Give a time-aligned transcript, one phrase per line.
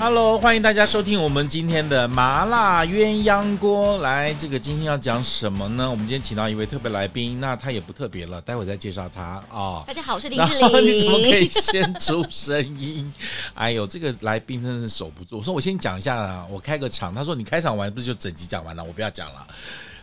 [0.00, 3.98] Hello，欢迎大家收听我们今天的麻辣鸳鸯锅。
[3.98, 5.90] 来，这个今天要讲什么呢？
[5.90, 9.42] 我们今天请到一位特别来宾，那他也不特别了，待会再介绍他啊。
[9.50, 10.68] 哦、大家好，我是林志玲。
[10.86, 13.12] 你怎么可以先出声音？
[13.54, 15.38] 哎呦，这个来宾真是守不住。
[15.38, 17.12] 我说我先讲一下啊，我开个场。
[17.12, 18.84] 他说你开场完不是就整集讲完了？
[18.84, 19.44] 我不要讲了。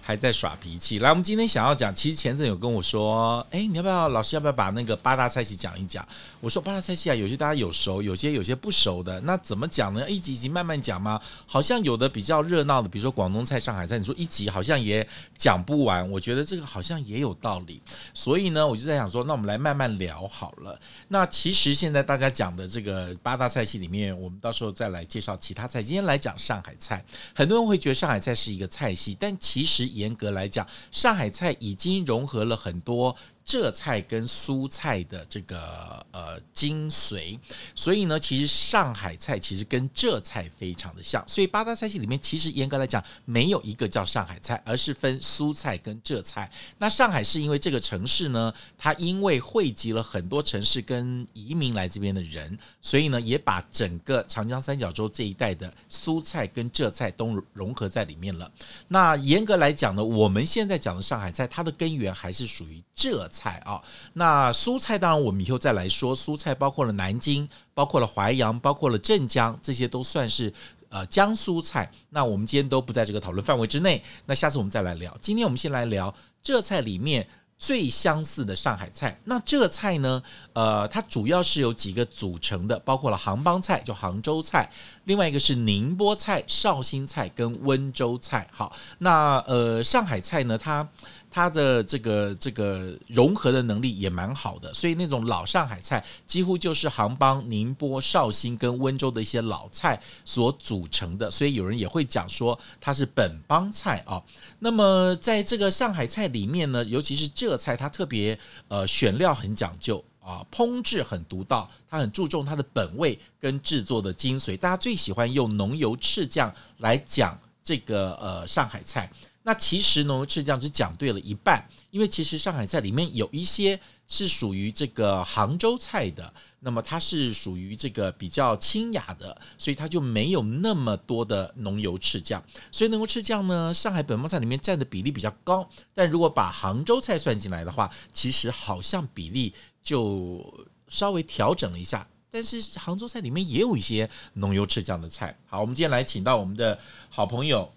[0.06, 1.00] 还在耍脾气。
[1.00, 6.08] 来，我们今天想要讲，其实前阵有跟我说，哎，你要不要老师要不要把那个八大菜系讲一讲？
[6.40, 10.08] 我说八大菜系啊，有些大家有熟，有些有些不熟的，那怎么讲呢？
[10.08, 11.20] 一集一集慢慢讲吗？
[11.48, 16.08] 好像有的比较热闹的，比如说广东菜、上海菜，你说一集好像也讲不完。
[16.12, 17.82] 我觉得这个好像也有道理，
[18.14, 20.80] 所以呢，我就在想说，那我们来慢慢聊好了。
[21.08, 25.82] 那其实现在大家讲的这个八大菜系里面，我们到时候再来介绍其他菜。
[25.82, 29.95] 今天来讲上海菜，很多人会觉得上海菜是一个菜系，但其实。
[29.96, 33.16] 严格来讲，上海菜已经融合了很多。
[33.46, 37.38] 浙菜跟苏菜的这个呃精髓，
[37.76, 46.52] 所以呢，其实上海菜其实跟浙菜非常的像，所以八大菜系里面其实严格来讲没有一个叫上海菜，而是分苏菜跟浙菜。
[46.80, 58.52] 那上海是因为这个城市呢，它因为汇集了很多城市跟移民来这边的人，所以呢也把整个长江三角洲这一带的苏菜跟浙菜都融合在里面了。
[58.88, 63.62] 那严格来讲呢，我们现在讲的上海菜，它的根源还是属于浙菜。
[63.66, 63.82] 啊，
[64.14, 66.16] 那蔬菜当然我们以后再来说。
[66.16, 70.54] 蔬菜包括了南京，包括了淮扬，包括了镇江，这些都算是
[70.88, 71.92] 呃江苏菜。
[72.12, 74.02] 那我们今天都不在这个讨论范围之内。
[74.26, 75.16] 那下次我们再来聊。
[75.20, 77.28] 今天我们先来聊浙菜里面
[77.58, 79.20] 最相似的上海菜。
[79.26, 80.24] 那浙菜呢，
[80.56, 84.68] 呃，它主要是由几个组成的，包括了杭帮菜，就杭州菜；
[85.04, 88.48] 另外一个是宁波菜、绍兴菜跟温州菜。
[88.52, 90.90] 好，那呃上海菜呢，它。
[91.36, 104.24] 它的这个这个融合的能力也蛮好的，所以那种老上海菜几乎就是杭帮、宁波、绍兴跟温州的一些老菜所组成的，所以有人也会讲说它是本帮菜啊。
[104.60, 108.40] 那么在这个上海菜里面呢，尤其是浙菜，它特别
[108.70, 114.58] 呃选料很讲究啊，烹制很独到，它很注重它的本味跟制作的精髓。
[114.58, 119.08] 大家最喜欢用浓油赤酱来讲这个呃上海菜。
[119.44, 132.44] 那其实浓油赤酱只讲对了一半，因为其实上海菜里面有一些是属于这个杭州菜的，那么它是属于这个比较清雅的，所以它就没有那么多的浓油赤酱。
[132.72, 142.08] 所以浓油赤酱呢，上海本帮菜里面占的比例比较高，但如果把杭州菜算进来的话，其实好像比例就稍微调整了一下。
[142.30, 145.38] 但是杭州菜里面也有一些浓油赤酱的菜。
[145.46, 146.80] 好，我们今天来请到我们的
[147.10, 147.72] 好朋友，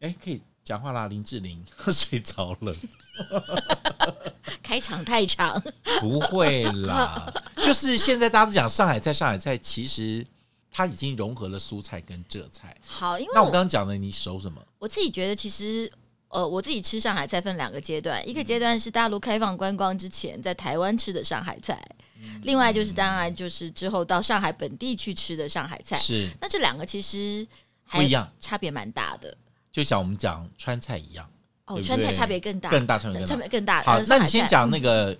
[0.00, 0.40] 哎，可以。
[0.62, 2.72] 讲话啦，林志玲 睡着了。
[4.62, 5.60] 开场太长，
[6.00, 7.32] 不会啦。
[7.70, 10.26] 就是现在大家都讲上海菜，上海菜其实
[10.72, 12.76] 它已经融合了苏菜跟浙菜。
[12.84, 14.60] 好，因为那我刚刚讲的，你熟什么？
[14.80, 15.88] 我自己觉得，其实
[16.30, 21.80] 呃，我自己吃上海菜分两个阶段，一个阶段是大陆开放观光之前在台湾吃的上海菜，
[22.20, 25.96] 嗯、另外就是当然就是之后到上海本地去吃的上海菜。
[25.96, 27.46] 是，那这两个其实
[27.84, 29.32] 还不一样，差别蛮大的。
[29.70, 31.24] 就像我们讲川菜一样，
[31.66, 33.80] 哦，对对川菜差别更大，更大，差别更大。
[33.84, 35.16] 好，那你先讲那个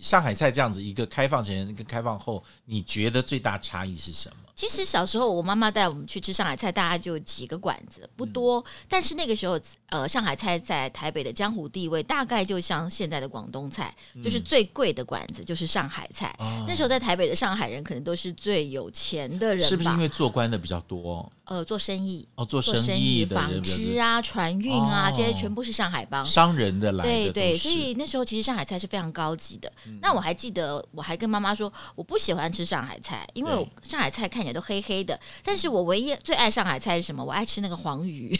[0.00, 4.51] 上海菜这样子一个开放前跟开放后，你觉得最大差异是什么？
[4.54, 8.60] 其实小时候我妈妈带我们去吃上海菜，大概就几个馆子，不多。
[8.60, 16.34] 嗯、但是那个时候，呃，上海菜在台北的江湖地位，大概就像现在的广东菜，嗯、就是最贵的馆子就是上海菜。
[16.38, 19.68] 哦、那时候在台北的上海人，可能都是最有钱的人吧？
[19.68, 21.30] 是不是因为做官的比较多？
[21.44, 27.10] 呃，做生意哦，做生意的，纺织啊、船运啊，哦、这些全部是上海帮商人的来的。
[27.10, 29.70] 对对，所以那时候其实上海菜是非常高级的。
[29.86, 35.18] 嗯、那我还记得，我还跟妈妈说，我不喜欢吃上海菜，因为上海菜看起来都黑黑的。
[35.44, 37.24] 但是我唯一最爱上海菜是什么？
[37.24, 38.38] 我爱吃那个黄鱼。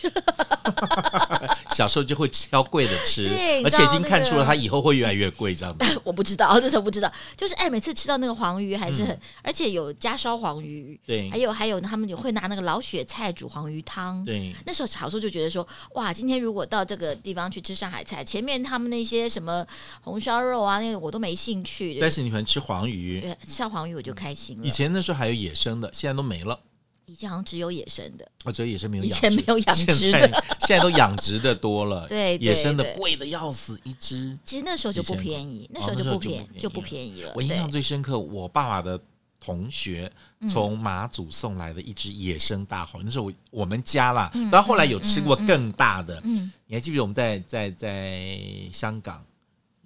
[1.74, 6.00] 小时候就会挑贵的吃，对，而且已经看出了它以后会越来越贵，这样子。
[6.04, 14.54] 我不知道，那时候不知道，就是哎，每次吃到那个黄鱼还是很，嗯、而且有加烧黄鱼，对，还有还有他们也会拿那个老雪菜煮黄鱼汤，对。
[14.66, 19.66] 那时候小时候就觉得说，哇，今天如果到这个地方去吃上海菜，前面他们那些什么
[20.02, 21.98] 红烧肉啊，那个我都没兴趣。
[22.00, 24.64] 但是你喜欢吃黄鱼，对，烧黄鱼我就开心了。
[24.64, 26.58] 以前那时候还有野生的，现在都没了。
[27.06, 32.06] 以前好像只有野生的，哦，只有野生没有养，以前没有养殖的，现在都养殖的多了。
[32.08, 34.38] 对，野生的贵的要死一只。
[34.44, 37.32] 其实那时候就不便宜，那时候就不便宜就不便宜了。
[37.34, 38.98] 我印象最深刻，我爸爸的
[39.40, 40.10] 同学
[40.48, 46.18] 从马祖送来的一只野生大黄鱼，那时候我我们家啦，然后后来有吃过更大的。
[46.24, 48.38] 嗯，你还记不记得我们在在在
[48.72, 49.22] 香港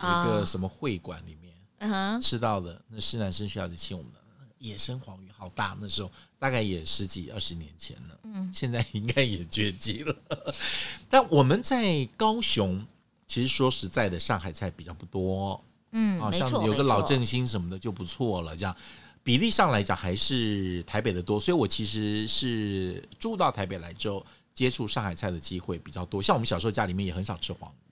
[0.00, 2.80] 有一个什么会馆里面吃到的？
[2.90, 4.18] 那施南生学校就请我们的
[4.58, 8.18] 野生黄鱼，好大，那时候大概也十几二十年前了。
[8.24, 10.16] 嗯，现在应该也绝迹了。
[11.08, 12.84] 但我们在高雄，
[13.26, 15.62] 其实说实在的，上海菜比较不多。
[15.92, 18.76] 嗯，啊，像有个老正兴什么的就不错了，这样
[19.22, 26.22] 比例上来讲还是台北的多，所以我其实是住到台北来之后，接触上海菜的机会比较多。
[26.22, 27.85] 像我们小时候家里面也很少吃黄鱼，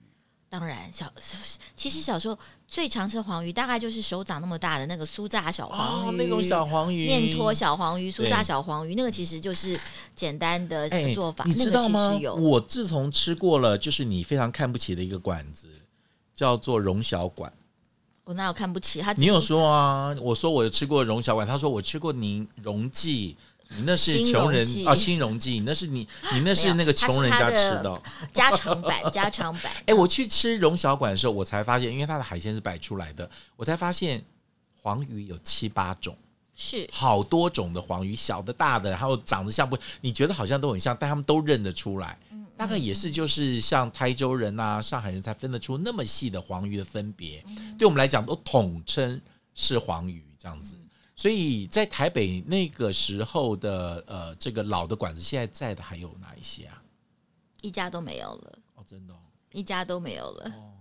[0.57, 1.11] 当然小
[1.75, 9.77] 其实小时候最常吃的黄鱼大概就是手掌那么大的那个酥炸小黄鱼，哦、那种小黄鱼，面拖小黄鱼，酥炸小黄鱼，那个其实就是
[10.15, 11.43] 简单的做法。
[11.43, 12.17] 欸、你知道吗？
[12.39, 15.67] 我自从吃过了，就是你非常看不起的一个馆子，
[16.33, 17.51] 叫做荣小馆。
[18.23, 19.11] 我哪有看不起他？
[19.11, 20.15] 你有说啊？
[20.21, 23.35] 我说我有吃过荣小馆，他说我吃过您荣记，
[23.69, 28.01] 你那是穷人啊，新荣记，那是你你那是那个穷人家吃的
[28.31, 29.71] 家常版， 家常版。
[29.85, 34.23] 哎，我去吃荣小馆的时候，我才发现，因为它的海鲜是摆出来的，我才发现
[34.81, 36.15] 黄鱼有七八种，
[36.55, 42.17] 是好多种的黄鱼，小的、大的，然后长得像不，你觉得好像都很像，但他们都认得出来。
[42.57, 47.43] 大概也是，就是像台州人啊、上海人才分得出那么细的黄鱼的分别。
[47.77, 49.19] 对我们来讲，都统称
[49.53, 50.77] 是黄鱼这样子。
[51.15, 56.83] 所以在台北那个时候的呃，这个老的馆子，现在在的还有哪一些啊？
[57.61, 58.59] 一家都没有了。
[58.75, 59.13] 哦，真的，
[59.53, 60.53] 一家都没有了。
[60.55, 60.73] 哦，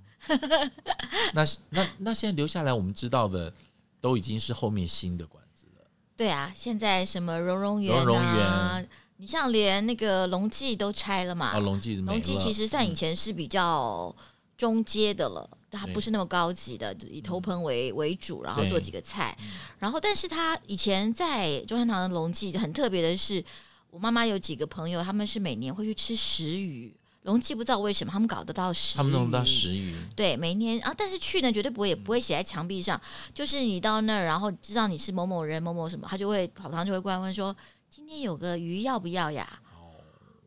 [1.32, 3.52] 那那那现在留下来，我们知道的
[4.00, 5.86] 都已经是后面新的馆子了。
[6.16, 8.84] 对啊，现在什么荣荣园啊。
[9.16, 11.56] 你像连那个龙记都拆了嘛？
[11.56, 14.14] 哦龙记龙记其实算以前是比较
[14.56, 19.36] 中阶的了，它不是那么高级的，以头盆为为主，然后做几个菜。
[19.78, 23.44] 然后，但是他以前在中山堂的龙记很特别的是，
[23.90, 26.94] 我妈妈有几个朋友，他们是每年会去吃食鱼。
[27.22, 29.94] 龙记不知道为什么他们搞得到食鱼，他们弄到食鱼。
[30.14, 33.00] 对，每年啊，但是去呢绝对不会也不会写在墙壁上，
[33.32, 37.54] 就是你到那儿，然后知道你是某某人某某什么，他就会跑堂就会过来问说。
[37.90, 39.48] 今天有个鱼要不要呀？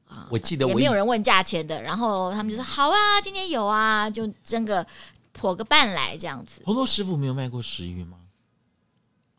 [0.09, 4.85] 哦，我记得我也没有人问价钱的，然后他们就说好啊，今天有啊，就蒸个
[5.39, 6.62] 剖个半来这样子。
[6.66, 8.18] 洪多师傅没有卖过食鱼吗？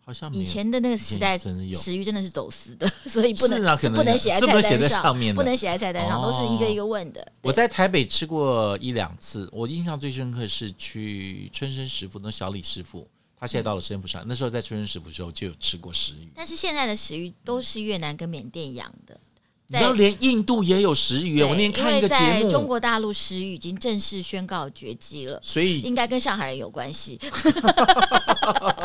[0.05, 3.61] 好像以前的那个时代，食鱼真的是走私的， 所以不能
[3.95, 7.33] 不能写在菜单上，不能写在菜单上，都是一个一个问的。
[7.43, 13.07] 我在台北吃过一两次，我印象最深刻是去春生食府，那小李师傅。
[13.41, 16.33] 他现在到了生福上，那时候在春生食府时候就有吃过食鱼。
[16.35, 19.21] 但是现在的食鱼都是越南跟缅甸养的，
[19.71, 21.43] 你知道连印度也有食鱼。
[21.43, 27.21] 我那天看一个节目，因为在中国大陆食语已经正式宣告绝迹了，所以应该跟上海人有关系。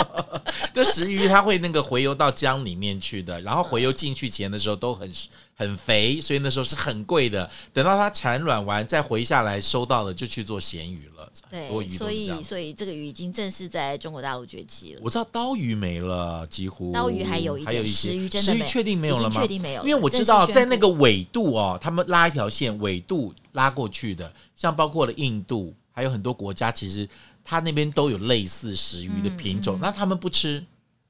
[0.74, 5.12] 那石鱼它会那个回游到江里面去的，然后回游进去前的时候都很。
[5.56, 7.48] 很肥，所以那时候是很贵的。
[7.72, 11.32] 等到它产卵完，再回下来收到了，就去做咸鱼了。
[11.48, 15.02] 对，所以所以这个鱼已经正式在中国大陆崛起了。
[15.04, 19.40] 我知道刀鱼没了，几乎刀鱼还有一点，食鱼真的确定没有了吗？
[19.40, 27.08] 确定没有，因为我知道在那个纬度哦，他们拉一条线，纬度拉过去的，像包括了印度，还有很多国家，其实
[27.44, 29.78] 它那边都有类似食鱼的品种。
[29.78, 30.64] 嗯嗯、那他们不吃，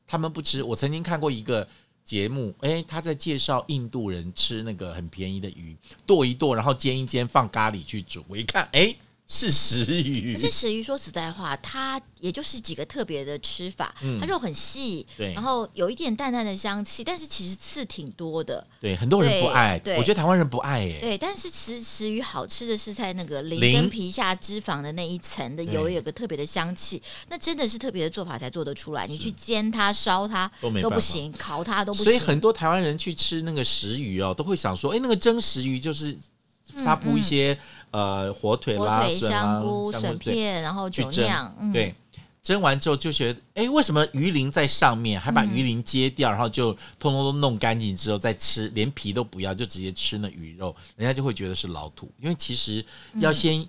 [0.08, 0.64] 他们不吃。
[0.64, 1.68] 我曾经看过一个。
[2.06, 5.74] 节目，哎，他在介绍印度人吃那个很便宜的鱼，
[6.06, 8.22] 剁一剁，然后煎一煎，放咖喱去煮。
[8.28, 8.94] 我一看，哎。
[9.36, 13.94] 是食鱼，可是食鱼说实在话，它也就是几个特别的吃法。
[14.04, 18.66] 嗯，它肉很细，对，然后有一点淡淡的香气，但是其实刺挺多的。
[18.80, 21.00] 对，很多人不爱，对，我觉得台湾人不爱耶。
[21.02, 29.08] 对，但是吃食鱼好吃的是在那个鳞跟皮下脂肪的那一层的油，有个特别的香气，那真的是特别的做法才做得出来。
[29.08, 30.50] 你去煎它、烧它
[30.80, 32.06] 都不行，烤它都不行。
[32.06, 36.16] 所以很多台湾人去吃那个食鱼哦，都会想说，哎，那个蒸食鱼就是。
[36.84, 37.58] 他铺一些、
[37.92, 41.56] 呃火腿啦、笋、香菇、笋片，然后酒酿。
[41.60, 41.94] 嗯、对，
[42.42, 45.20] 蒸完之后就觉得，哎，为什么鱼鳞在上面？
[45.20, 52.12] 还把鱼鳞揭掉，然后就通通都弄干净之后再吃，连皮都不要，就直接吃那鱼肉，人家就会觉得是老土。
[52.20, 52.84] 因为其实
[53.16, 53.66] 要先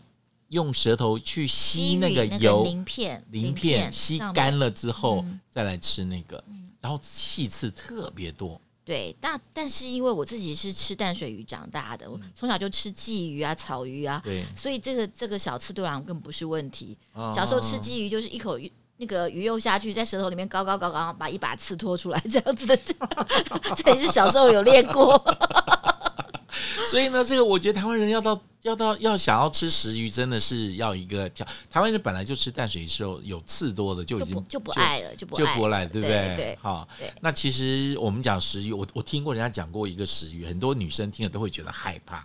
[0.49, 6.43] 用舌头去吸那个油鳞片，鳞片吸干了之后再来吃那个，
[6.81, 8.61] 然后细刺特别多。
[8.85, 16.97] 对，但但是因为我自己是吃淡水鱼长大的，我从小就吃鲫鱼啊、草鱼啊，对，所以这个这个小刺对我来讲根本不是问题。
[17.35, 22.77] 小时候吃鲫鱼就是一口鱼那个鱼肉下去，在舌头里面高高高高，把一把刺拖出来，这样子的，
[23.75, 25.17] 这也是小时候有练过。
[26.91, 31.47] 所以呢，这个我觉得台湾人要到要到要想要吃食鱼，真的是要一个条。
[31.71, 36.37] 台湾人本来就吃淡水鱼时候有刺多的就已经就不爱了，就不就不来，对不对？
[36.37, 36.87] 对，好。
[37.21, 42.25] 那其实我们讲食鱼，我我听过人家讲过一个食鱼，很多女生听了都会觉得害怕，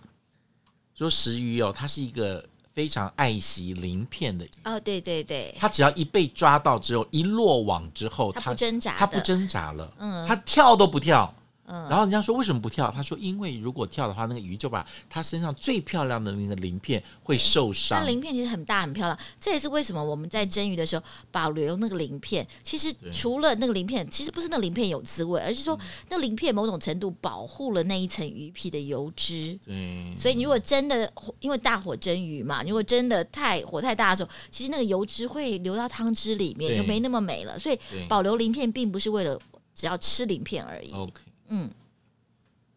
[0.96, 2.44] 说食鱼哦，它是一个
[2.74, 4.50] 非常爱惜鳞片的鱼。
[4.64, 11.34] 哦，对对对，它只要一被抓到之后，一落网之后，它不挣扎，它不挣扎了，嗯，它跳都不跳。
[11.70, 12.90] 然后人家说为什么不跳？
[12.92, 18.00] 他说因为如果跳的话，那个鱼就把它身上最漂亮的那个鳞片会受伤。
[18.00, 22.48] 那鳞片其实很大很漂亮，这也是为什么我们在蒸鱼的时候保留那个鳞片。
[22.64, 25.78] 其实除了那个鳞片，其实不是那个鳞片有滋味，而是说
[26.10, 29.58] 那鳞片某种程度保护了那一层鱼皮的油脂。
[29.64, 37.60] 对，所以你如果真的因为大火蒸鱼嘛，如果真的太火太大的时候，其实那个油脂会流到汤汁里面，就没那么美了。
[37.60, 39.40] 所以保留鳞片并不是为了
[39.76, 40.92] 只要吃鳞片而已。
[40.94, 41.22] OK。
[41.50, 41.70] 嗯，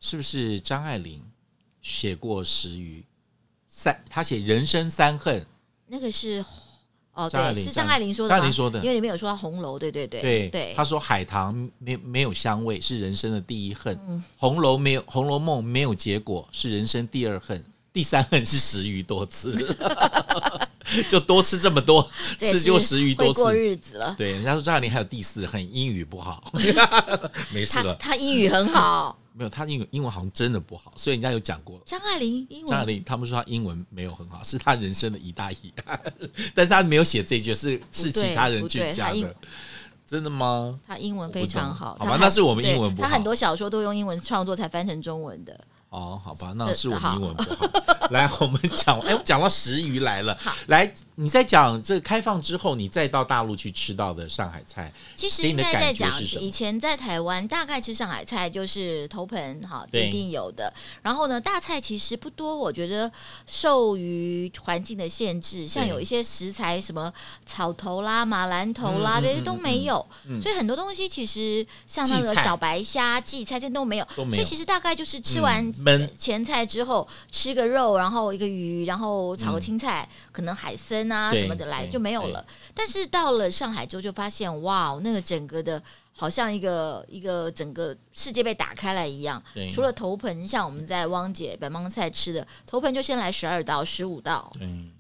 [0.01, 1.23] 是不是张爱玲
[1.81, 3.05] 写过食鱼
[3.69, 3.99] 三？
[4.11, 5.47] 她写人生三恨，
[5.87, 6.45] 那个是
[7.15, 8.31] 哦，对，是张爱玲说的。
[8.31, 10.73] 张爱玲说的，因为里面有说到红楼，对对对对对。
[10.75, 17.63] 她说海棠没没有香味是人生的第一恨，红楼没有《红楼梦》没有结果是人生第二恨，
[17.93, 19.57] 第三恨是食鱼多次。
[21.09, 22.07] 就多吃这么多，
[22.37, 24.15] 吃就食鱼多次过日子了。
[24.19, 26.53] 对，人家说张爱玲还有第四恨，英语不好，
[27.51, 27.95] 没事了。
[27.95, 31.81] 他英语很好，没有他英语英文好像真的不好，所以人家有讲过。
[31.87, 35.99] 张爱玲英文，张爱玲他们说他英文没有很好，是他人生的一大遗憾。
[36.55, 39.35] 但是他没有写这句，是是其他人去加的。
[40.07, 40.79] 真的吗？
[40.87, 43.09] 他英文非常好，好吧，那是我们英文不好。
[43.09, 45.59] 他很多小说都用英文创作才翻成中文的。
[45.93, 47.67] 哦，好吧，那是我英文不好。
[48.13, 50.37] 来，我们讲， 哎，我讲到食鱼来了。
[50.67, 60.73] 来，你在讲这个开放之后，你再到大陆去吃到的上海菜，其实应该在讲以前在台湾大概吃上海菜就是头盆，哈，一定有的。
[61.03, 63.11] 然后呢，大菜其实不多，我觉得
[63.47, 67.13] 受于环境的限制，像有一些食材什么
[67.45, 70.05] 草头啦、马兰头啦这些都没有，
[70.43, 75.73] 所以很多东西其实像那个小白虾、荠菜这些都没有，所以其实大概就是吃完。
[76.17, 82.45] 前菜之后吃个肉，然后一个鱼，然后炒个青菜，嗯、可能海参啊什么的来就没有了。
[82.75, 89.43] 但是到了上海之后，就发现哇，那个整个的好像一个一个整个世界被打开来一样。
[89.73, 94.53] 除了头盆，像我们在汪姐百忙菜吃的头盆，就先来十二道、十五道，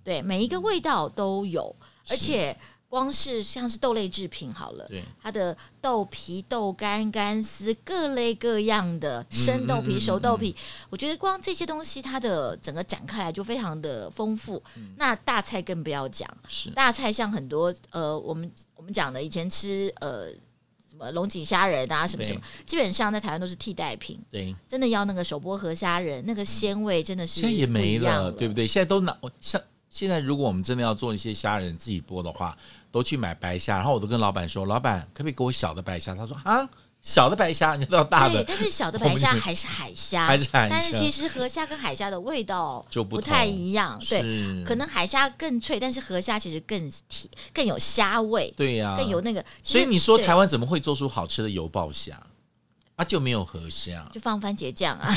[0.02, 1.74] 对，每一个味道都有，
[2.08, 2.56] 而且。
[2.92, 10.54] 光是像是豆类制品好了，对它的豆皮、豆干、干丝，各类各样的生豆皮、熟豆皮，
[10.90, 14.62] 我觉得光这些东西，它的整个展开来就非常的丰富。
[14.98, 16.28] 那大菜更不要讲，
[16.74, 20.28] 大菜像很多呃，我们我们讲的以前吃呃
[20.86, 24.20] 什么龙井虾仁啊，什么什么，基本上在台湾都是替代品。
[24.28, 28.66] 对，真的要那个手剥河虾仁，那个鲜味真的是现在也没了，对不对？
[28.66, 29.58] 现在都拿像
[29.88, 32.54] 现在，如果我们真的要做一些虾仁自己剥的话。
[32.92, 36.68] 都去买白虾，然后我都跟老板说：“老板，可不可以给我小的白虾？”他说：“啊，
[37.00, 40.74] 小的白虾，你要大的。”但是小的白虾还是海虾，还是海虾。
[40.74, 43.98] 但是其实河虾跟海虾的味道就不太一样。
[44.08, 44.20] 对，
[44.64, 48.52] 可能海虾更脆，但是河虾其实更甜，更有虾味。
[48.56, 49.42] 对呀，更有那个。
[49.62, 52.20] 所以你说台湾怎么会做出好吃的油爆虾？
[53.02, 55.12] 啊，就没有河虾，就放番茄酱啊！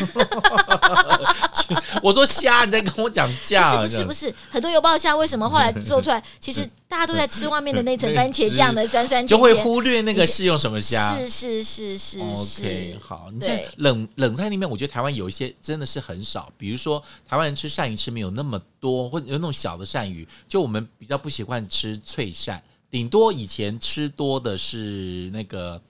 [2.01, 3.81] 我说虾，你在跟我讲酱？
[3.81, 11.15] 不是不是不是，很多油爆虾为什么后来做出来， 其实大家都在吃外面的那层番茄酱的 酸酸甜甜，就会忽略那个是用什么虾？
[11.15, 12.61] 是是是是是。
[12.61, 25.81] OK，好，你在冷冷菜里面，我觉得台湾有一些真的是很少，比如说台湾人吃鳝鱼吃没有那么多，或者有那种小的鳝鱼，就我们比较不习惯吃脆鳝，顶多以前吃多的是那个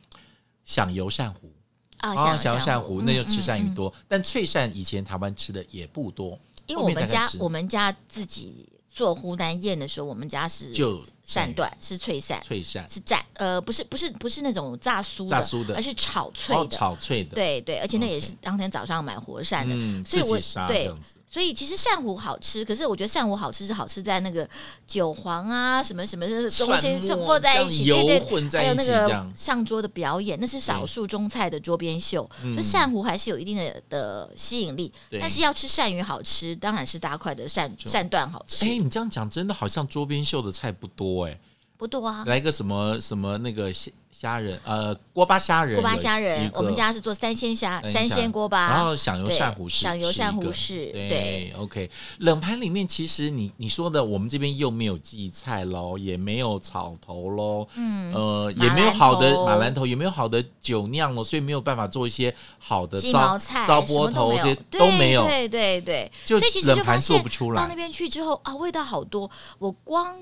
[0.64, 1.52] 响油鳝糊。
[1.98, 3.94] 啊，想要鳝糊，那就吃鳝鱼多。
[4.08, 6.38] 但脆鳝以前台湾吃的也不多，
[6.68, 20.94] 因为我们家我们家自己做湖南宴的时候，我们家是就鳝段是脆鳝，脆鳝是炸，呃，不是不是不是那种炸酥炸酥的，而是炒脆的，炒脆的，对对，而且那也是当天早上买活鳝的，所以我对。
[21.28, 24.50] 所以其实扇糊好吃，可是我觉得扇糊好吃是好吃在那个
[24.88, 32.30] 韭黄啊什么什么的东西和在一起，对对，还有那个上桌的表演，那是少数中菜的桌边秀。
[32.42, 34.90] 所以扇糊还是有一定的的吸引力，
[35.20, 38.64] 但是要吃鳝鱼好吃，当然是大块的鳝鳝段好吃。
[38.64, 41.40] 哎，你这样讲真的好像桌边秀的菜不多哎。
[41.78, 42.24] 不多啊。
[42.26, 48.70] 来个什么什么那个虾虾仁，呃，锅巴虾仁，锅巴虾仁，我们家是做三鲜虾，三鲜锅巴。
[48.70, 51.92] 然后响油鳝糊是，响油鳝糊是，对，OK。
[52.20, 67.62] 冷盘里面其实你你说的，我们这边又没有荠菜喽，也没有草头喽，嗯，呃，也没有好的马兰头，也没有好的酒酿了，所以没有办法做一些好的糟糟波头，这些都没有，对对对，就所以其实冷盘做不出来。
[67.62, 69.30] 到那边去之后啊，味道好多，
[69.60, 70.16] 我光。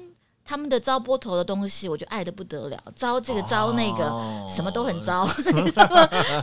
[0.45, 2.77] 他们的糟波头的东西，我就爱的不得了。
[2.95, 5.27] 糟这个糟那个，哦、什么都很糟，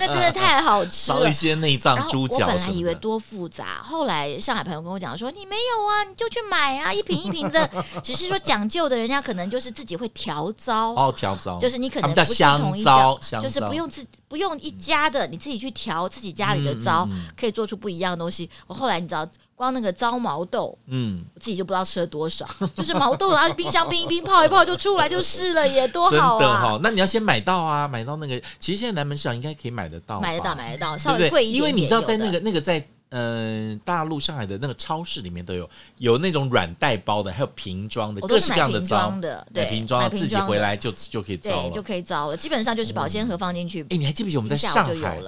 [0.00, 1.18] 那真的太好吃了。
[1.20, 2.46] 糟一些内脏、猪脚。
[2.46, 7.68] 我本来以为多复杂，后来上海朋友跟我讲说：“你没有啊，你就去买啊，一瓶一瓶的。
[8.02, 18.48] ”只是说讲究的人家可能就是自己会调糟哦，调糟就是你可能不是同一家，就是不用自不用一家的，你自己去调自己家里的糟，嗯嗯、可以做出不一样的东西。
[18.66, 19.28] 我后来你知道。
[19.60, 26.40] 光那个糟毛豆，嗯，我自己就不知道吃了多少， 就是毛豆，然后冰箱冰一冰，泡一泡就出来就是了，也多好啊！
[26.40, 43.82] 真的哈，那你要先买到啊，买到那个，其实现在南门市场应该可以买得到，买得到，买得到，稍微贵一点点，因为你知道在那个那个在嗯、呃、大陆上海的那个超市里面都有有那种软袋包的，还有瓶装的，各式各样的糟的，对，瓶装自己回来就就可以糟了，就可以糟了，基本上就是保鲜盒放进去。
[43.90, 45.20] 哎，你还记不记得我们在上海？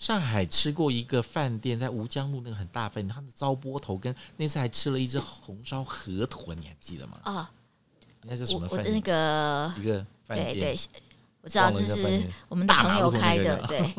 [0.00, 7.20] 上海吃过一个饭店，在吴江路那个很大饭店，他的糟波头跟那次还吃了一只红烧河豚，你还记得吗？
[7.22, 7.50] 啊，
[8.24, 8.94] 应该是什么饭店？
[8.94, 10.78] 那个一个饭店，对对，
[11.42, 13.94] 我知道这是我们的朋友开的，对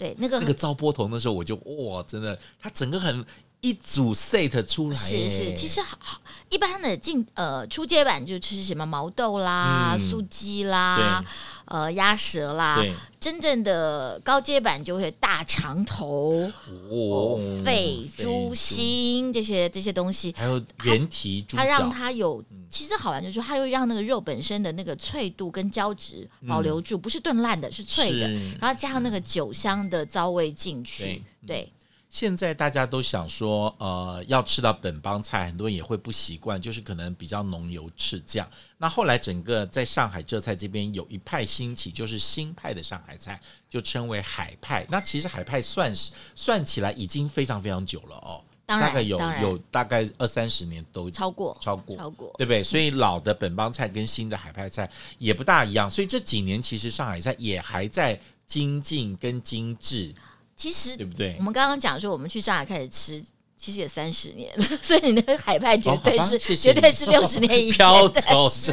[0.00, 3.24] 对，那个 那个糟波头那时候我就哇，真的，他整个很
[3.60, 11.24] 一组 set 出来，是是，其实好一般的进呃初阶版就吃什么毛豆啦、素鸡啦。
[11.70, 12.82] 呃，鸭舌啦，
[13.20, 16.50] 真正的高阶版就会大肠头、
[16.88, 28.26] 哦、肺、猪心这些这些东西，还有原蹄它让它有，其实好玩就是说，它会让那个肉本身的那个脆度跟胶质保留住，嗯、不是炖烂的，是脆的，
[28.58, 31.54] 然后加上那个酒香的糟味进去，对。
[31.58, 31.72] 对
[32.10, 38.48] 现在大家都想说，呃，要吃到本帮菜，很多人也会不习惯，就是可能比较浓油赤酱。
[38.78, 43.38] 那后来整个在上海浙菜这边有一派兴起，就是新派的上海菜，
[43.68, 44.86] 就称为海派。
[44.88, 52.64] 那其实海派算是算起来已经非常非常久了哦，大概有有大概二三十年都超过超过超过，对不对？
[52.64, 55.90] 所以老的本帮菜跟新的海派菜也不大一样。
[55.90, 60.14] 所以这几年其实上海菜也还在精进跟精致。
[60.58, 61.36] 其实对不对？
[61.38, 63.24] 我们刚刚讲说，我们去上海开始吃，
[63.56, 68.72] 其实也三十年了， 所以你那个海派绝对是、哦、绝对是六十年以前的 事。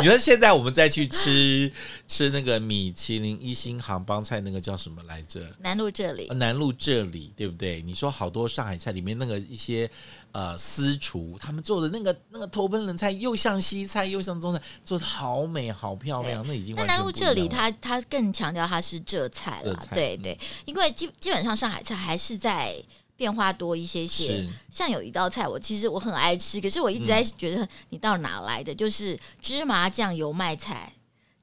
[0.00, 1.70] 你说现在我们再去吃
[2.08, 5.40] 吃那个米其林一星杭帮菜，那个叫什么来着？
[5.60, 7.80] 南路这里，南路这里，对不对？
[7.82, 9.88] 你说好多上海菜里面那个一些
[10.36, 16.76] 呃私厨，他们做的那个那个头盆冷菜，又像西菜又像中菜，做的好美好漂亮，那已经。
[16.76, 22.76] 那南路这里，他他更强调它是浙菜了，菜对对，因为基基本上上海菜还是在。
[23.18, 30.92] 变化多一些些，像有一道菜，我其实我很爱吃，可是我一直在觉得你到哪来的，嗯、就是芝麻酱油麦菜。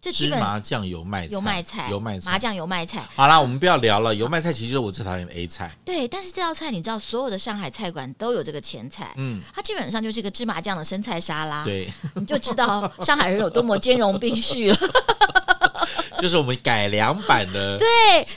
[0.03, 3.07] 这芝麻酱油麦油麦菜，油麦菜，麻酱油麦菜。
[3.15, 4.13] 好啦，我们不要聊了。
[4.13, 5.71] 油麦菜其实就是我最讨厌的 A 菜。
[5.85, 9.13] 对，但是这道菜你知道，所有的上海菜馆都有这个前菜。
[9.15, 11.63] 嗯，它基本上就是一个芝麻酱的生菜沙拉。
[11.63, 14.77] 对，你就知道上海人有多么兼容并蓄了。
[16.23, 17.85] 就是我们改良版的， 对，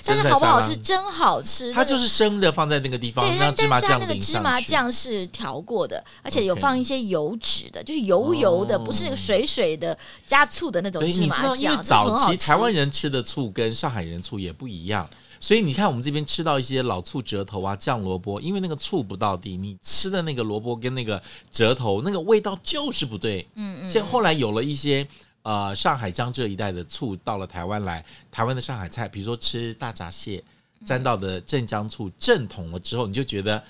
[0.05, 0.77] 但是好不好吃？
[0.79, 1.73] 真好吃。
[1.73, 9.97] 它就是生的放在那个地方，对，但是它那个芝麻酱是调过的，而且有放一些油脂的，就是油油的，不是水水的
[10.27, 11.57] 加醋的那种芝麻酱。
[11.57, 21.23] 因为早期台湾人吃的醋跟上海人醋也不一样，所以你看我们这边吃到一些老醋折头啊、酱萝卜，因为那个醋不到底，你吃的那个萝卜跟那个
[21.53, 23.49] 折头那个味道就是不对。
[23.55, 23.91] 嗯嗯。
[23.93, 25.07] 像后来有了一些。
[25.47, 30.43] 呃，上海江浙一带的醋到了台湾来，台湾的上海菜，比如说吃大闸蟹，
[30.85, 33.63] 沾到的镇江醋正统了之后，你就觉得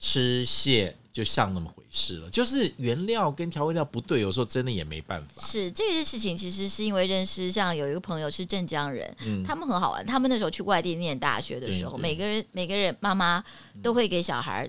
[0.00, 2.28] 吃蟹就像那么回事了。
[2.30, 5.40] 就是原料跟调味料不对，有时候真的也没办法。
[5.40, 10.04] 是这些事情，其实是因为认识，像有一个朋友是镇江人，嗯，他们很好玩。
[10.04, 13.44] 他们那时候去外地念大学的时候，每个人每个人妈妈
[13.84, 14.68] 都会给小孩。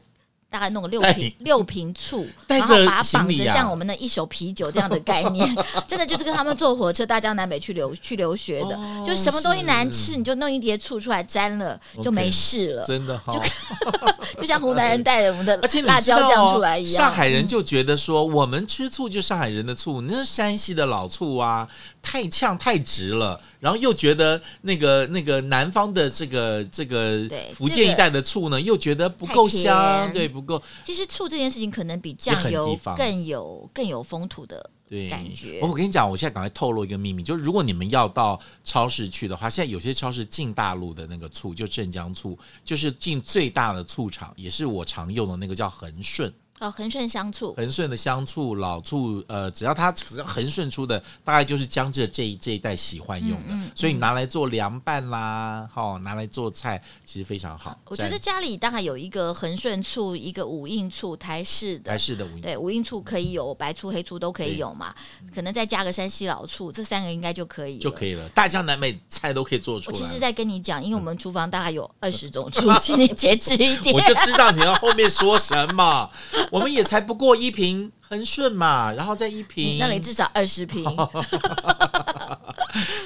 [0.51, 5.47] 大概弄个六瓶六瓶醋，然后把它绑着，像我们的一手啤酒这样的概念，
[5.87, 12.83] 真的就是跟他们坐火车大江南北去留去留学的，就什么东西难吃，你就弄一碟醋出来沾了，就没事了。
[12.83, 13.41] 真的好，
[14.37, 15.55] 就像湖南人带着我们的
[15.87, 17.01] 辣椒酱出来一样。
[17.01, 21.69] 上海人就觉得说，我们吃醋就上海人的醋，那山西的老醋啊，
[22.01, 23.39] 太呛太直了。
[23.61, 30.61] 然后又觉得那个那个南方的这个这个福建一带的醋呢，又觉得不够香，对，不够。
[30.83, 34.67] 其实醋这件事情可能比酱油更有更有风土的
[35.09, 35.59] 感觉。
[35.61, 46.33] 我我跟你讲，我现在赶快透露一个秘密，就是如果你们要到超市去的话，现在有些超市进大陆的那个醋，就镇江醋，就是进最大的醋厂，也是我常用的那个叫恒顺。
[46.61, 57.75] 哦，恒顺香醋，恒顺的香醋老醋，呃，只要它只要恒顺出的，大概就是江浙这一这一带喜欢用的，嗯嗯、所以拿来做凉拌啦，好、哦、拿来做菜，其实非常好。
[57.87, 64.93] 我觉得家里大概有一个恒顺醋，一个五印醋，台式的，台式的五印，对，五印醋可以有白醋、黑醋都可以有嘛，
[65.33, 68.29] 可能再加个山西老醋，这三个应该就可以就可以了。
[68.29, 69.97] 大江南北菜都可以做出来。
[69.97, 73.95] 我其实在跟你讲，因为我们厨房大概有二十种醋， 请你节制一点。
[73.95, 76.07] 我就知道你要后面说什么，
[76.51, 77.35] 我们也才不过。
[77.35, 80.85] 一瓶恒顺嘛， 然后再一瓶，那里至少二十瓶。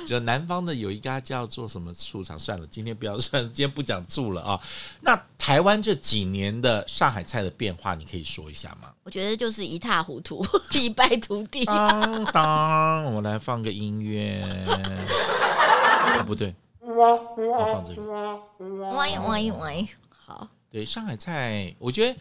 [0.05, 4.59] 就南方的有一家叫做什么醋厂，算了，今天不要算，今天不讲醋了啊。
[5.01, 8.91] 那台湾这几年的上海菜的变化，你可以说一下吗？
[9.03, 11.63] 我觉得就是一塌糊涂， 一败涂地。
[11.65, 14.41] 当当，我来放个音乐。
[14.41, 18.39] 啊，不对，我放这个。
[18.59, 20.47] 喂喂喂，好。
[20.69, 22.19] 对，上海菜，我觉得。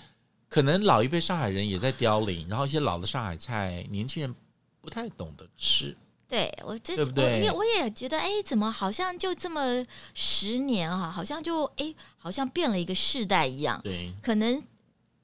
[0.54, 4.32] 可能老一辈上海人也在凋零，然后一些老的上海菜，年轻人
[4.80, 5.96] 不太懂得吃。
[6.28, 7.24] 对我这，对不对？
[7.24, 13.80] 我也我也觉得，哎，怎么好像就这么十年哈，好像就哎，好像变了一个世代一样。
[13.82, 14.62] 对，可能。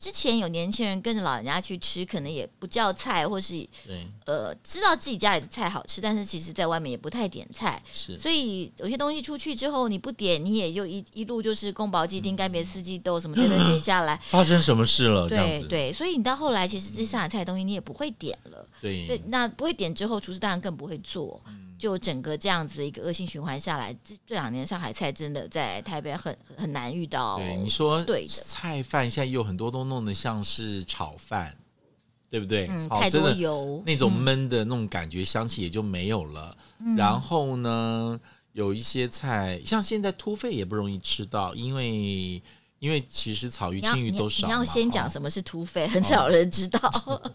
[0.00, 3.68] 之前有年轻人跟着老人家去吃，可能也不叫菜，或是
[4.24, 8.18] 呃知道自己家里的菜好吃，但是其实在外面也不太点菜，是。
[8.18, 14.18] 所以有些东西出去之后你不点，你也就一一路就是宫保鸡丁、干煸四季豆什么都能点下来。
[14.28, 15.28] 发生什么事了？
[15.28, 18.66] 对对，所以你到后来其实这些上海菜的东西你也不会点了。
[18.80, 21.42] 对，所以那不会点之后，厨师当然更不会做。
[21.46, 27.38] 嗯就整个这样子一个恶性循环下来，这这两年上海菜真的在台北很很难遇到。
[27.38, 31.56] 对你说，对菜饭现在有很多都弄得像是炒饭，
[32.28, 32.66] 对不对？
[32.68, 36.54] 嗯，太多油，那种闷的那种感觉，香气也就没有了。
[36.80, 38.20] 嗯、然后呢，
[38.52, 42.42] 有一些菜，像现在突肺也不容易吃到，因为
[42.78, 44.46] 因为其实草鱼、青鱼都少。
[44.46, 47.32] 你要先讲什么是突肺，很少人知道， 哦、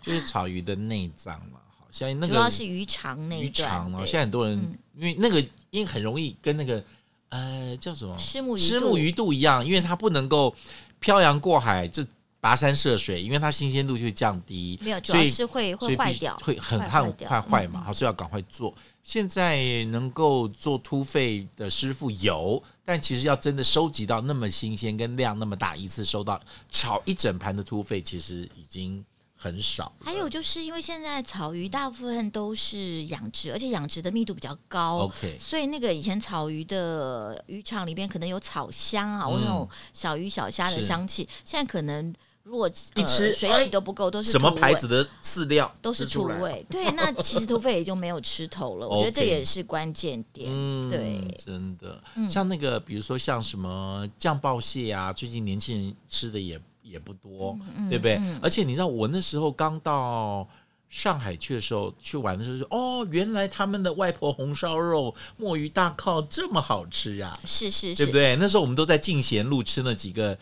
[0.00, 1.58] 就是草鱼的内脏嘛。
[1.98, 6.82] 主要是鱼肠那鱼肠呢，现在很多人、嗯、因为那个因为很容易跟那个
[7.30, 10.54] 呃叫什么虱目虱目鱼肚一样，因为它不能够
[11.00, 12.04] 漂洋过海就
[12.40, 18.72] 跋山涉水，因为它新鲜度就会降低，没有，主要是会会坏掉，会很很快坏嘛，好，所以要赶快做。
[19.02, 29.04] 现在能够做突费的师傅有，但其实要真的收集到那么新鲜跟量那么大，一次收到炒一整盘的突费，其实已经。
[29.40, 48.88] 很少，还有就是因为现在草鱼大部分都是养殖，而且养殖的密度比较高，OK，所以那个以前草鱼的渔场里边可能有草香啊，或、嗯、那种小鱼小虾的香气，现在可能如果一吃、呃、水洗都不够，都是什么牌子的饲料都是土味， 对，那其实土匪也就没有吃头了。
[48.88, 56.60] 我觉得这也是关键点，嗯，对，真的，像那个比如说像什么酱爆蟹啊，最近年轻人吃的也。
[56.88, 58.16] 也不多，嗯、对不对？
[58.16, 60.48] 嗯、而且你知道，我那时候刚到
[60.88, 67.38] 上海去的时候，去玩的时候说，哦，原来他们的外婆红烧肉、墨鱼大靠这么好吃呀！
[67.44, 68.36] 是是是，对不对？
[68.36, 70.36] 那时候我们都在进贤路吃那几个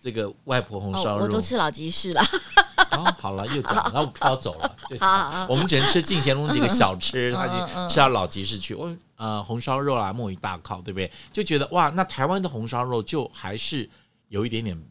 [0.00, 2.22] 这个外婆红烧肉，哦、我都吃老集市了。
[2.92, 4.76] 哦，好了，又讲了，然后飘走了。
[4.98, 8.74] 好，我们只能吃进贤路几个小吃，他就吃到老集市去。
[8.74, 11.12] 我呃，红烧肉啦，墨鱼大靠，对不对？
[11.30, 13.88] 就觉得哇，那台湾的红烧肉就还是
[14.28, 14.82] 有一点点。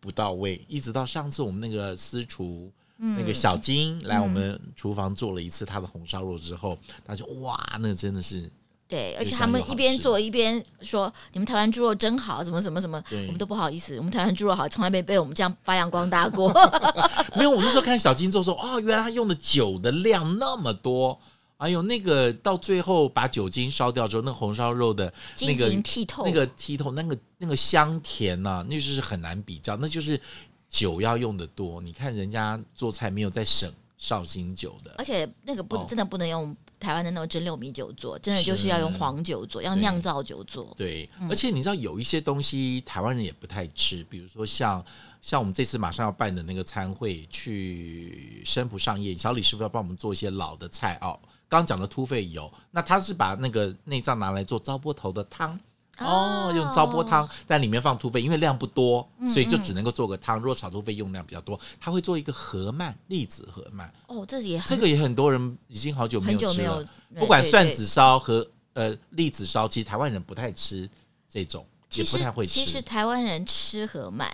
[0.00, 8.50] 不到位，一直到上次我们那个私厨、嗯、那个小金来我们厨房做了一次他的红烧肉之后，他就哇，那真的是
[8.86, 16.50] 对，而且他们一边做一边说：“你们台湾猪肉真好，什么什么什么。”我们都不好意思，我们台湾猪肉好，从来没被我们这样发扬光大过。
[17.36, 21.20] 没有，我那时候看小金做说：“哦，原来他用的酒的量那么多。”
[21.58, 30.20] 还有那个到最后把酒精烧掉之后，那红烧肉的那个剔透，那个剔透，那个那个香甜呐、啊，那就是很难比较，那就是
[30.68, 31.80] 酒要用的多。
[31.80, 40.72] 你看人家做菜没有在省绍兴酒的，而且那个不、哦、真的不能用台湾的那种蒸馏米酒做，真的就是要用黄酒做，要酿造酒做。
[40.76, 44.84] 对，嗯、而且你知道有一些东西台湾人也不太吃，比如说像
[45.20, 51.18] 像我们这次马上要办的那个餐会，去生普上宴，小李师傅要帮我们做一些老的菜哦。
[51.48, 55.58] 刚讲的突肺油，那他是把那个内脏拿来做糟粕头的汤
[55.98, 60.38] 哦，用糟粕汤但里面放突肺，因为量不多，所以就只能够做个汤。
[60.38, 66.84] 如果炒突肺用量比较多，他会做一个河鳗，栗子河鳗哦，这也这个也很多人已经好久没有吃了。
[67.18, 70.88] 不管蒜子烧和呃栗子烧，其实台湾人不太吃
[71.28, 71.66] 这种。
[71.94, 72.52] 也不太会吃。
[72.52, 74.28] 其实台湾人吃河鳗。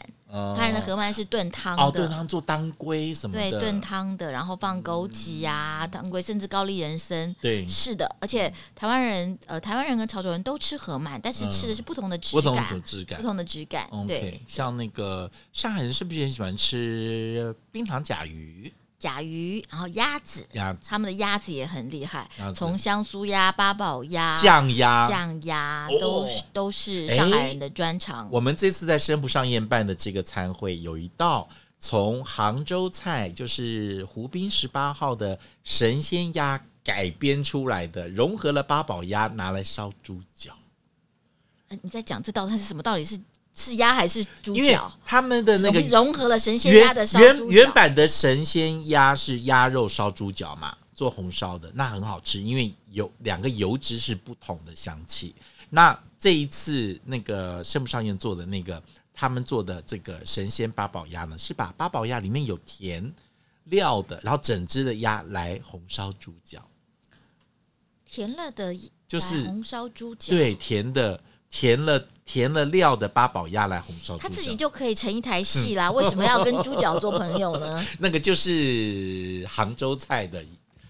[0.57, 8.05] 他人的河鳗是炖汤的，哦，炖汤做当归什么的，对，炖汤的，然后放枸杞啊，当归，甚至高丽人参，对，是的。
[8.19, 13.89] 而且台湾人，呃，台湾人跟潮州人都吃河鳗，但是吃的是不同的质感，不同的质感，不同的质感。
[14.09, 18.75] 对，像那个上海人是不是也喜欢吃冰糖甲鱼？
[18.99, 28.29] 甲鱼，然后鸭子，鸭子，他们的鸭子也很厉害，从香酥鸭、八宝鸭、酱鸭、酱鸭都是都是上海人的专长。
[28.31, 40.55] 我们这次在生不上宴办的这个餐会，有一道从杭州菜，就是湖滨十八号的神仙鸭改编出来的，融合了八宝鸭，拿来烧猪脚。
[41.83, 42.83] 你在讲这道菜是什么？
[42.83, 43.21] 到底是？
[43.55, 44.93] 是鸭还是猪脚？
[45.05, 47.21] 他们的那个融合了神仙鸭的烧。
[47.21, 55.33] 原原版的神仙鸭是鸭肉烧猪脚嘛，做红烧的，那很好吃，因为有两个油脂是不同的香气。
[55.71, 63.13] 那这一次那个圣母上宴做的那个，他们做的这个神仙八宝鸭呢，是把八宝鸭里面有甜
[63.67, 66.61] 料的，然后整只的鸭来红烧猪脚，
[68.05, 71.21] 甜了的，就是红烧猪脚，对，甜的。
[71.51, 75.91] 甜了填了料的八宝鸭来红烧，他自己就可以成一台戏啦。
[75.91, 77.85] 为什么要跟猪脚做朋友呢？
[78.01, 80.45] 那个就是杭州菜的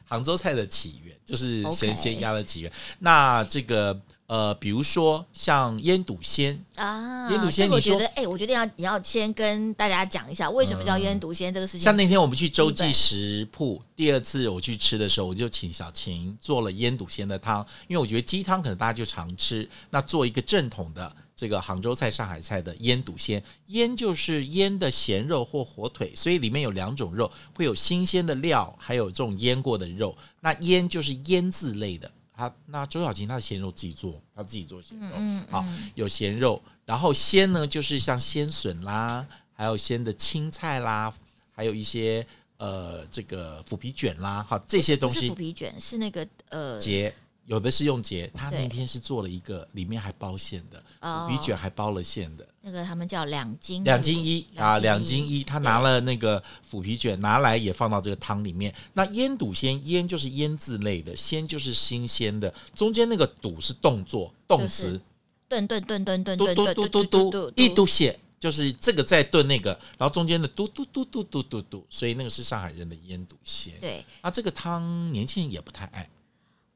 [0.07, 2.73] 杭州菜的起源，就是神仙鸭的起源。
[2.99, 4.01] 那这个。
[4.27, 11.83] 呃，比如说像腌笃鲜啊，腌笃鲜，我觉得，哎、欸，我决定要你要先跟大家讲一下为什么叫腌笃鲜这个事情。
[11.83, 30.17] 像那天我们去洲际食铺，第二次我去吃的时候，我就请小琴做了腌笃鲜的汤，因为我觉得鸡汤可能大家就常吃，那做一个正统的这个杭州菜、上海菜的腌笃鲜，腌就是腌的咸肉或火腿，所以里面有两种肉，会有新鲜的料，还有这种腌过的肉。
[30.41, 32.11] 那腌就是腌制类的。
[32.37, 41.13] 他那周小琴他的咸肉自己做，他自己做咸肉，嗯嗯、好有咸肉，然后鲜呢就是像鲜笋啦，还有鲜的青菜啦，
[41.53, 42.25] 还有一些
[42.59, 45.29] 呃这个腐皮卷啦，好这些东西。
[45.29, 47.13] 腐皮卷是那个呃结。
[47.47, 50.83] 有的是用结，他那天是做了一个，里面还包馅的，
[51.31, 52.49] 鱼卷还包了馅的。
[52.61, 58.75] 那个他们叫两斤两斤一啊，两斤一，他拿了那个腐皮卷拿来也放到这个汤里面。
[58.93, 65.01] 那腌笃鲜，腌就是腌制类的，鲜就是新鲜的，中间那个笃是动作动词，
[65.49, 66.55] 炖炖炖炖炖炖
[66.91, 68.19] 炖炖一嘟鲜。
[68.41, 73.73] 就是这个在炖那个，然后中间的嘟嘟嘟嘟嘟嘟嘟，所以那个是上海人的腌笃鲜。
[73.81, 76.07] 对，那、啊、这个汤年轻人也不太爱。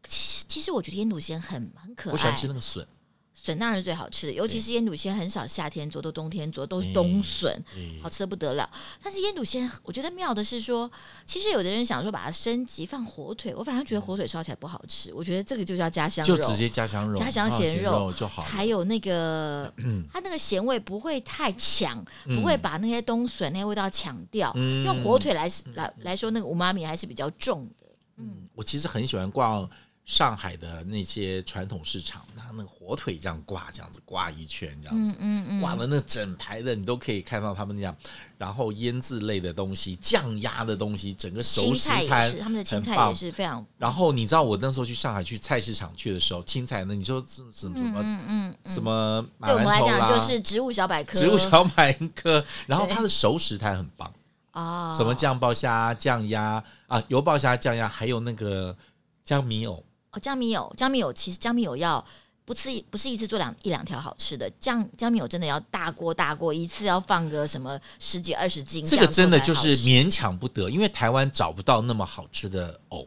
[0.05, 2.13] 其实我觉得腌笃鲜很很可爱。
[2.13, 2.87] 我喜欢吃那个笋，
[3.35, 7.63] 笋当然是最好吃的，尤其是腌笃鲜很少夏天做，都冬天做，都是冬笋，
[8.03, 8.69] 好吃的不得了。
[9.03, 10.91] 但是腌笃鲜，我觉得妙的是说，
[11.27, 15.13] 其实有的人想说把它升级放火腿，我反而觉得火腿烧起来不好吃。
[15.15, 18.43] 我觉得这个就叫家乡肉，就直接家乡肉，家乡咸肉就好。
[18.43, 19.73] 还有那个，
[20.13, 24.53] 它那个咸味不会太强，不会把那些冬笋那些味道抢掉。
[24.85, 27.87] 用火腿来来来说，那个五妈咪还是比较重的。
[28.17, 29.69] 嗯，我其实很喜欢逛。
[30.09, 37.95] 上海的那些传统市场，它那个火腿这样挂，这样子挂一圈，这样子，嗯嗯，挂的那整排的，你都可以看到他们那样。
[38.39, 43.63] 然后腌制类的东西，酱鸭的东西，整个熟食摊，他们的青菜也是非常。
[43.77, 49.23] 然后你知道我那时候去上海去菜市场去的时候，青菜呢，你说什么什么嗯嗯什么？
[49.43, 52.43] 对我们来讲就是植物小百科，植物小百科。
[52.67, 54.11] 然后它的熟食摊很棒
[54.53, 58.75] 啊，什么酱爆虾、酱鸭啊，油爆虾、酱鸭，还有那个
[59.23, 59.85] 江米藕。
[60.11, 62.03] 哦，江米有，江米有其实江米有要
[62.45, 73.07] 不吃不是一次做两一两条好吃的，江江米有真的要大锅大锅，一次要放个什么十几二十斤，这个真的就是勉强不得，因为台湾找不到那么好吃的藕，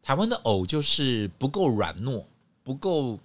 [0.00, 2.22] 台湾的藕就是不够软糯，
[2.62, 3.18] 不够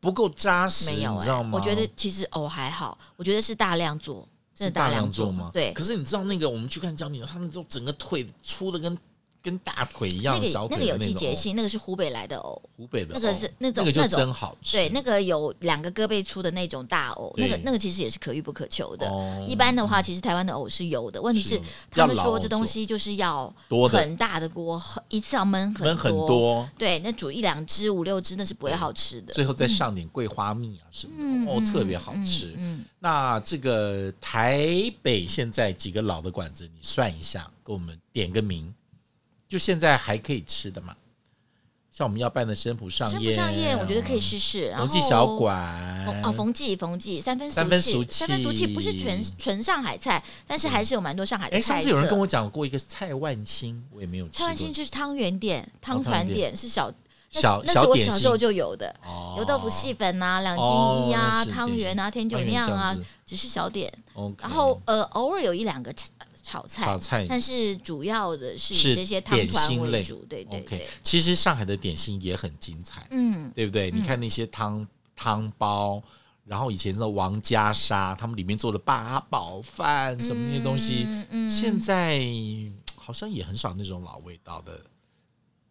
[0.00, 1.50] 不够扎实，没有、欸，你知道吗？
[1.52, 5.50] 我觉得其实藕还好，我觉得是大量做，真的大量做，是大量做吗？
[5.52, 5.74] 对。
[5.74, 8.96] 可是你知道那个我们去看江米藕，他们都整个腿粗的跟。
[9.44, 14.72] 跟大腿一样小腿，那个那个有季节性，那个是湖北来的藕，湖北的那个是那种那个就真好吃。
[14.72, 19.06] 对，那个有两个胳膊粗的那种大藕，那个那个其实也是可遇不可求的。
[19.46, 23.54] 一般的话，其实台湾的藕是有的，问题是他们说这东西就是要
[23.90, 26.66] 很大的锅，一次要焖很很多。
[26.78, 29.34] 对，那煮一两只、五六只那是不会好吃的。
[29.34, 32.56] 最后再上点桂花蜜啊什么的，哦，特别好吃。
[32.98, 38.72] 那这个台北现在几个老的馆子，你算一下，给我们点个名。
[39.48, 40.94] 就现在还可以吃的嘛，
[41.90, 44.74] 像我们要办的生普上宴，生普上宴，我觉得可以试试。
[44.76, 51.58] 冯记小馆哦，冯记冯记三分三分俗气，三分俗气不是全纯上海菜，但是还是有蛮多上海的菜。
[51.58, 54.38] 哎，上次有人跟我讲过一个蔡万兴，我也没有吃。
[54.38, 56.92] 蔡万兴就是汤圆店、汤团店，是小
[57.30, 58.94] 小那是我小时候就有的，
[59.36, 63.92] 油豆腐细粉啊，两斤一啊，汤圆啊，甜酒酿啊，只是小点。
[64.40, 65.92] 然后呃，偶尔有一两个
[66.44, 70.24] 炒菜，炒菜，但是主要的是以这些汤团为主。
[70.28, 70.86] 对对对。
[71.02, 73.90] 其实上海的点心也很精彩，嗯，对不对？
[73.90, 76.02] 你看那些汤汤包，
[76.44, 81.06] 然后以前的王家沙，他们里面做的八宝饭什么那些东西，
[81.48, 82.20] 现在
[82.94, 84.78] 好像也很少那种老味道的。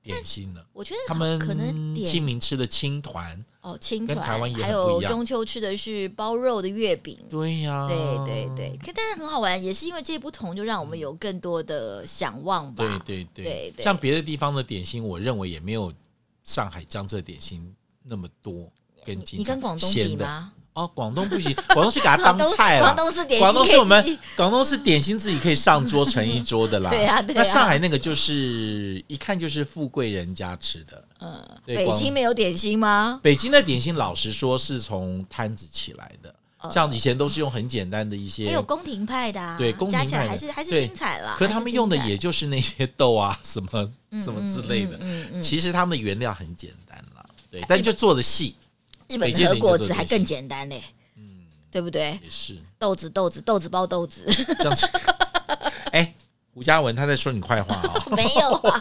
[0.03, 0.65] 点心了？
[0.73, 7.17] 我觉得他们可能清明吃的青团哦，青团跟台湾也还有中秋吃的是包肉的月饼。
[7.29, 13.01] 对呀，对对对，可但是很好玩，也是因为这些不同，就让我们有更多的想望吧。
[13.05, 15.93] 对对对，像别的地方的点心，我认为也没有
[16.43, 18.69] 上海江浙点心那么多
[19.05, 19.17] 跟。
[19.31, 20.51] 你跟广东比吗？
[20.73, 22.86] 哦，广东不行， 广东是给它当菜了。
[22.86, 26.89] 广东是点心，广东是我们广东是点心自己可以上桌成一桌的啦。
[26.91, 27.36] 对呀，对。
[27.36, 31.05] 那上海那个就是一看就是富贵人家吃的。
[31.19, 33.19] 嗯，北京没有点心吗？
[33.21, 36.33] 北京的点心，老实说是从摊子起来的，
[36.71, 38.47] 像以前都是用很简单的一些。
[38.47, 41.36] 还有宫廷派的，对，宫廷派还是还是精彩了。
[41.38, 43.69] 可他们用的也就是那些豆啊， 什么
[44.23, 44.97] 什么之类的。
[45.01, 45.41] 嗯嗯。
[45.41, 48.55] 其实他们的原料很简单了，对，但就做的细。
[49.09, 50.83] 日本和果子还更简单嘞。
[51.71, 52.19] 对不对？
[52.23, 54.23] 也是豆子，豆子，豆子包豆子。
[56.53, 58.01] 胡嘉文他在说你坏话啊、哦？
[58.15, 58.77] 没有、啊。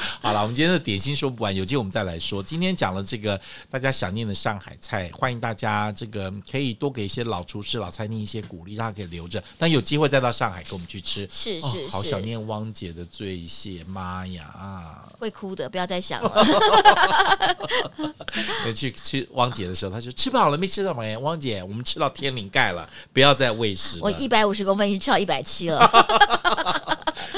[0.22, 2.42] 好了，我们今天的点心说不完，有机会我们再来说。
[2.42, 9.44] 今天讲了这个大家想念的上海菜，欢迎大家这个可以多给一些老厨师、老餐厅一些鼓励，让他可以留着。
[9.58, 11.28] 但有机会再到上海跟我们去吃。
[11.30, 15.06] 是是，是、哦，好想念汪姐的醉蟹，妈呀啊！
[15.18, 16.44] 会哭的，不要再想了。
[18.74, 21.02] 去吃汪姐的时候，他说吃饱了没吃到吗？
[21.20, 23.98] 汪姐，我们吃到天灵盖了，不要再喂食。
[24.00, 26.85] 我一百五十公分已经吃到一百七了。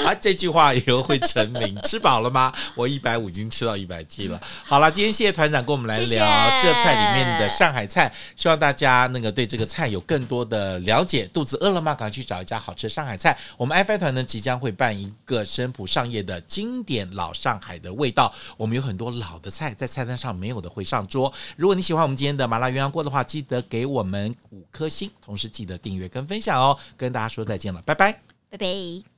[0.09, 1.79] 啊，这句话以后会成名。
[1.83, 2.51] 吃饱了吗？
[2.73, 4.41] 我一百五已经吃到一百七了。
[4.63, 6.25] 好了，今天谢谢团长跟我们来聊
[6.59, 11.27] 这菜里面的上海菜，希望大家那个对这个菜有更多的了解。
[11.27, 11.93] 肚子饿了吗？
[11.93, 13.37] 赶快去找一家好吃的上海菜。
[13.55, 18.33] 我们 FI 团呢即将会办一个生普上夜的经典老上海的味道。
[18.57, 21.31] 我们有很多老的菜在菜单上没有的会上桌。
[21.55, 26.75] 如果你喜欢我们今天的麻辣鸳鸯锅的话，记得给我们五颗星，同时记得订阅跟分享哦。
[26.97, 28.19] 跟大家说再见了，拜拜，
[28.49, 29.08] 拜拜。